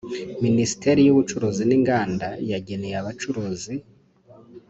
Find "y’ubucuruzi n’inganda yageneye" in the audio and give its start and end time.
1.03-2.95